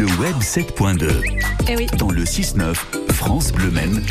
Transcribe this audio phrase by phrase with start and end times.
[0.00, 1.10] Le web 7.2.
[1.68, 1.86] Eh oui.
[1.98, 2.74] Dans le 6-9,
[3.12, 4.02] France Bleu Maine,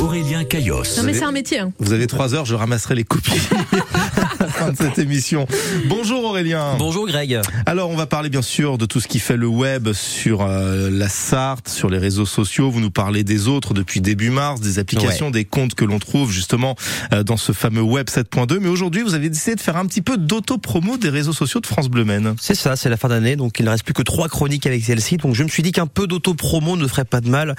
[0.00, 0.82] Aurélien Caillos.
[0.96, 1.58] Non mais c'est un métier.
[1.58, 1.72] Hein.
[1.80, 3.32] Vous avez trois heures, je ramasserai les copies
[4.38, 5.46] à la fin de cette émission.
[5.88, 6.76] Bonjour Aurélien.
[6.78, 7.40] Bonjour Greg.
[7.66, 10.88] Alors on va parler bien sûr de tout ce qui fait le web sur euh,
[10.90, 12.70] la Sarthe, sur les réseaux sociaux.
[12.70, 15.32] Vous nous parlez des autres depuis début mars, des applications, Ouais.
[15.32, 16.76] des comptes que l'on trouve justement
[17.12, 18.58] euh, dans ce fameux web 7.2.
[18.60, 21.66] Mais aujourd'hui, vous avez décidé de faire un petit peu d'auto-promo des réseaux sociaux de
[21.66, 22.36] France Bleu Maine.
[22.40, 24.84] C'est ça, c'est la fin d'année, donc il ne reste plus que trois chroniques avec
[24.84, 25.16] celle-ci.
[25.16, 27.56] Donc je me suis dit qu'un peu d'auto-promo ne ferait pas de mal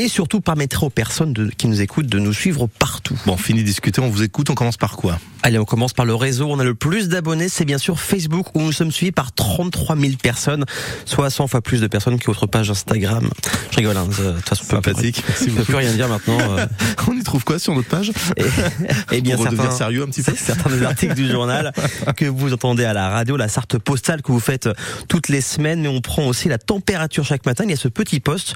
[0.00, 3.18] et surtout permettrait aux personnes de- qui nous écoutent de nous suivre partout.
[3.26, 5.18] Bon, fini de discuter, on vous écoute, on commence par quoi?
[5.42, 6.48] Allez, on commence par le réseau.
[6.50, 9.96] On a le plus d'abonnés, c'est bien sûr Facebook, où nous sommes suivis par 33
[9.96, 10.64] 000 personnes,
[11.04, 13.28] soit 100 fois plus de personnes que votre page Instagram.
[13.72, 15.22] Je rigole, hein, de toute façon, on Sympathique.
[15.28, 16.38] Merci On peut plus rien dire maintenant.
[16.58, 16.66] euh,
[17.08, 18.12] On y trouve quoi sur notre page?
[18.36, 21.72] Et, et bien redevenir certains, sérieux un petit peu certains des articles du journal
[22.16, 24.74] que vous entendez à la radio, la carte postale que vous faites euh,
[25.08, 27.64] toutes les semaines, mais on prend aussi la température chaque matin.
[27.64, 28.54] Il y a ce petit poste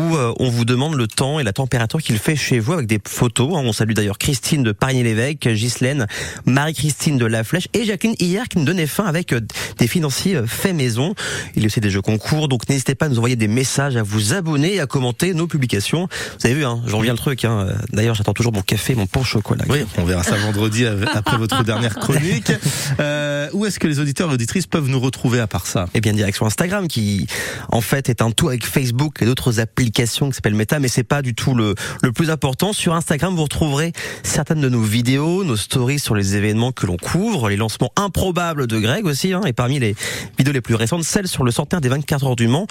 [0.00, 2.86] où euh, on vous demande le temps et la température qu'il fait chez vous avec
[2.86, 3.50] des photos.
[3.54, 3.62] hein.
[3.64, 6.06] On salue d'ailleurs Christine de Paris-l'Évêque, Ghislaine,
[6.46, 9.40] Marie-Christine de La Flèche et Jacqueline hier qui nous donnait fin avec euh,
[9.78, 11.14] des financiers euh, faits maison.
[11.56, 13.96] Il y a aussi des jeux concours, donc n'hésitez pas à nous envoyer des messages,
[13.96, 16.08] à vous abonner à commenter nos publications.
[16.40, 17.44] Vous avez vu, hein, j'en reviens le truc.
[17.44, 17.68] Hein.
[17.92, 19.64] D'ailleurs, j'attends toujours mon café, mon pain au chocolat.
[19.68, 22.52] Oui, on verra ça vendredi après votre dernière chronique.
[23.00, 25.86] Euh, où est-ce que les auditeurs et auditrices peuvent nous retrouver à part ça?
[25.94, 27.26] Et bien direction Instagram qui
[27.68, 31.02] en fait est un tout avec Facebook et d'autres applications qui s'appellent Meta mais c'est
[31.04, 32.53] pas du tout le, le plus important.
[32.72, 36.96] Sur Instagram vous retrouverez certaines de nos vidéos, nos stories sur les événements que l'on
[36.96, 39.94] couvre, les lancements improbables de Greg aussi hein, et parmi les
[40.38, 42.66] vidéos les plus récentes celle sur le centenaire des 24 heures du Mans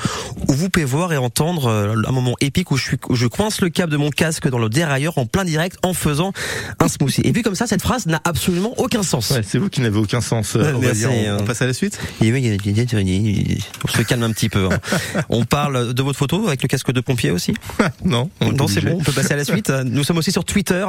[0.48, 3.28] où vous pouvez voir et entendre euh, un moment épique où je, suis, où je
[3.28, 6.32] coince le câble de mon casque dans le dérailleur en plein direct en faisant
[6.80, 7.22] un smoothie.
[7.26, 9.30] Et puis comme ça cette phrase n'a absolument aucun sens.
[9.32, 10.56] Ouais, c'est vous qui n'avez aucun sens.
[10.56, 11.44] euh, on, on hein.
[11.46, 12.58] passe à la suite Et oui,
[13.84, 14.66] on se calme un petit peu.
[14.72, 14.80] hein.
[15.30, 17.54] On parle de votre photo avec le casque de pompier aussi?
[18.06, 19.73] Non, Non, c'est bon, on peut passer à la suite.
[19.84, 20.86] Nous sommes aussi sur Twitter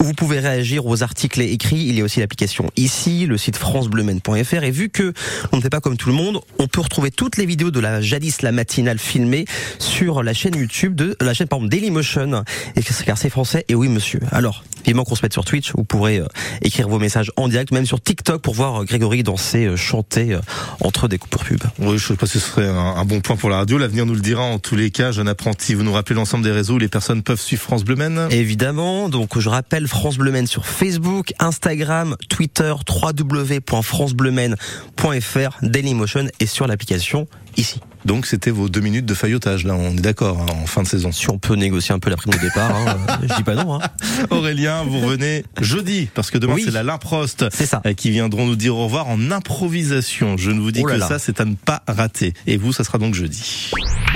[0.00, 1.86] où vous pouvez réagir aux articles écrits.
[1.86, 4.62] Il y a aussi l'application ici, le site francebleumen.fr.
[4.62, 5.12] Et vu que
[5.52, 7.80] on ne fait pas comme tout le monde, on peut retrouver toutes les vidéos de
[7.80, 9.44] la jadis la matinale filmée
[9.78, 12.44] sur la chaîne YouTube de la chaîne pardon Dailymotion.
[12.74, 13.64] Et car c'est français.
[13.68, 14.20] Et oui, monsieur.
[14.32, 15.72] Alors, vivement qu'on se mette sur Twitch.
[15.74, 16.26] Vous pourrez euh,
[16.62, 20.38] écrire vos messages en direct, même sur TikTok pour voir euh, Grégory danser, euh, chanter
[20.80, 21.60] entre des coupures pub.
[21.78, 23.78] Oui, je sais pas si ce serait un, un bon point pour la radio.
[23.78, 25.12] L'avenir nous le dira en tous les cas.
[25.12, 27.96] Jeune apprenti, vous nous rappelez l'ensemble des réseaux où les personnes peuvent suivre France Bleu
[28.30, 36.66] Évidemment, donc je rappelle France Bleu Maine sur Facebook, Instagram, Twitter, www.francebleumaine.fr, Dailymotion et sur
[36.66, 37.80] l'application ici.
[38.04, 40.86] Donc c'était vos deux minutes de faillotage, là, on est d'accord, hein, en fin de
[40.88, 41.10] saison.
[41.10, 43.54] Si on peut négocier un peu la prime de départ, hein, euh, je dis pas
[43.56, 43.74] non.
[43.74, 43.80] Hein.
[44.30, 46.62] Aurélien, vous revenez jeudi, parce que demain Oui.
[46.64, 47.82] c'est la Limprost C'est ça.
[47.86, 50.36] euh, qui viendront nous dire au revoir en improvisation.
[50.36, 51.08] Je ne vous dis Oh là que là.
[51.08, 52.32] ça, c'est à ne pas rater.
[52.46, 53.70] Et vous, ça sera donc jeudi.